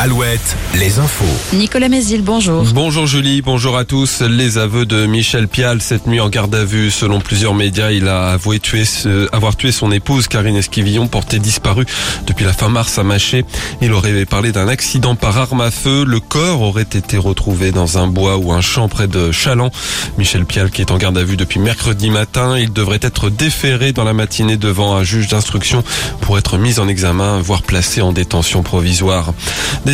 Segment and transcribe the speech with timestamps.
[0.00, 1.24] Alouette, les infos.
[1.52, 2.62] Nicolas Mézil, bonjour.
[2.72, 4.20] Bonjour Julie, bonjour à tous.
[4.20, 6.92] Les aveux de Michel Pial cette nuit en garde à vue.
[6.92, 8.84] Selon plusieurs médias, il a avoué tuer,
[9.32, 11.84] avoir tué son épouse Karine Esquivillon, portée disparue
[12.28, 13.44] depuis la fin mars à Maché.
[13.82, 16.04] Il aurait parlé d'un accident par arme à feu.
[16.06, 19.72] Le corps aurait été retrouvé dans un bois ou un champ près de Chaland.
[20.16, 22.56] Michel Pial qui est en garde à vue depuis mercredi matin.
[22.56, 25.82] Il devrait être déféré dans la matinée devant un juge d'instruction
[26.20, 29.34] pour être mis en examen, voire placé en détention provisoire.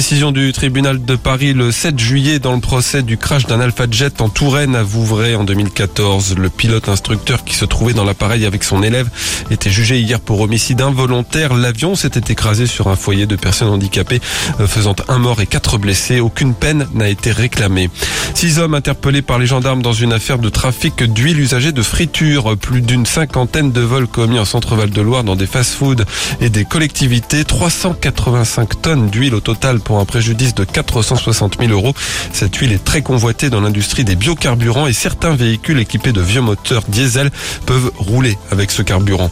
[0.04, 3.86] Décision du tribunal de Paris le 7 juillet dans le procès du crash d'un Alpha
[3.90, 6.36] Jet en Touraine à Vouvray en 2014.
[6.36, 9.08] Le pilote instructeur qui se trouvait dans l'appareil avec son élève
[9.50, 11.54] était jugé hier pour homicide involontaire.
[11.54, 14.20] L'avion s'était écrasé sur un foyer de personnes handicapées
[14.60, 16.20] euh, faisant un mort et quatre blessés.
[16.20, 17.88] Aucune peine n'a été réclamée.
[18.34, 22.58] Six hommes interpellés par les gendarmes dans une affaire de trafic d'huile usagée de friture.
[22.58, 26.04] Plus d'une cinquantaine de vols commis en centre-val de Loire dans des fast-foods
[26.42, 27.44] et des collectivités.
[27.44, 31.94] 385 tonnes d'huile au total pour un préjudice de 460 000 euros.
[32.32, 36.40] Cette huile est très convoitée dans l'industrie des biocarburants et certains véhicules équipés de vieux
[36.40, 37.30] moteurs diesel
[37.66, 39.30] peuvent rouler avec ce carburant.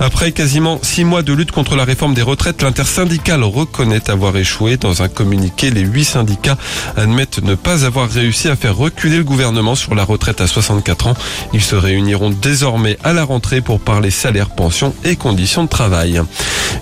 [0.00, 4.76] Après quasiment six mois de lutte contre la réforme des retraites, l'intersyndicale reconnaît avoir échoué.
[4.76, 6.56] Dans un communiqué, les huit syndicats
[6.96, 11.08] admettent ne pas avoir réussi à faire reculer le gouvernement sur la retraite à 64
[11.08, 11.14] ans.
[11.52, 16.20] Ils se réuniront désormais à la rentrée pour parler salaire, pension et conditions de travail.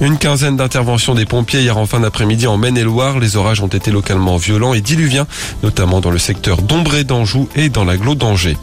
[0.00, 3.90] Une quinzaine d'interventions des pompiers hier en fin d'après-midi en Maine-et-Loire les orages ont été
[3.90, 5.26] localement violents et diluviens,
[5.62, 8.56] notamment dans le secteur d'Ombré d'Anjou et dans l'agglo d'Angers.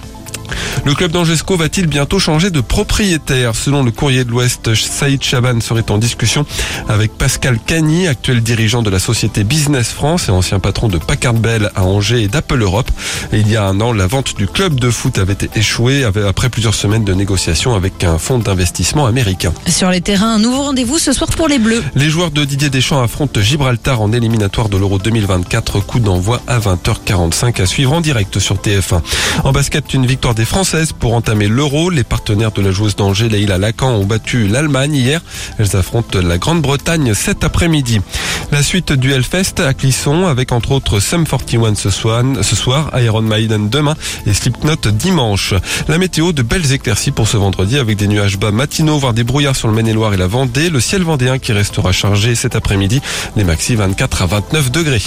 [0.85, 5.61] Le club d'Angesco va-t-il bientôt changer de propriétaire Selon le courrier de l'Ouest, Saïd Chaban
[5.61, 6.45] serait en discussion
[6.89, 11.33] avec Pascal Cagny, actuel dirigeant de la société Business France et ancien patron de Packard
[11.33, 12.91] Bell à Angers et d'Apple Europe.
[13.31, 16.75] il y a un an, la vente du club de foot avait échoué après plusieurs
[16.75, 19.53] semaines de négociations avec un fonds d'investissement américain.
[19.67, 21.83] Sur les terrains, un nouveau rendez-vous ce soir pour les Bleus.
[21.95, 25.79] Les joueurs de Didier Deschamps affrontent Gibraltar en éliminatoire de l'Euro 2024.
[25.79, 29.01] Coup d'envoi à 20h45 à suivre en direct sur TF1.
[29.43, 31.89] En basket, une victoire Françaises pour entamer l'Euro.
[31.89, 35.21] Les partenaires de la joueuse d'Angers, Leïla Lacan, ont battu l'Allemagne hier.
[35.57, 38.01] Elles affrontent la Grande-Bretagne cet après-midi.
[38.51, 42.91] La suite du Hellfest à Clisson avec entre autres Sum 41 ce soir, ce soir,
[42.99, 43.95] Iron Maiden demain
[44.25, 45.53] et Slipknot dimanche.
[45.87, 49.23] La météo de belles éclaircies pour ce vendredi avec des nuages bas matinaux, voire des
[49.23, 50.69] brouillards sur le Maine-et-Loire et la Vendée.
[50.69, 53.01] Le ciel vendéen qui restera chargé cet après-midi.
[53.35, 55.01] Les maxi 24 à 29 degrés.